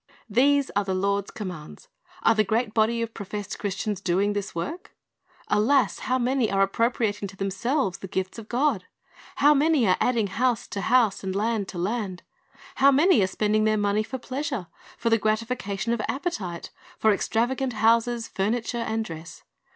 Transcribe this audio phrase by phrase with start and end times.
[0.09, 1.87] "^ These are the Lord's commands.
[2.23, 4.95] Are the great body of professed Christians doing this work?
[5.47, 8.85] Alas, how many are ap propriating to themselves the gifts of God!
[9.35, 12.23] How many are adding" house to house and land to land.
[12.77, 14.65] How many are spending their m o n e y f o r pleasure,
[14.97, 19.43] for the gratifica tion of ap})etite, for extravagant houses, furniture, and dress.